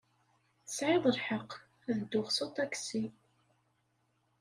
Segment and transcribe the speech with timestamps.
[0.65, 1.51] Tesɛiḍ lḥeqq.
[1.89, 3.03] Ad dduɣ s uṭaksi.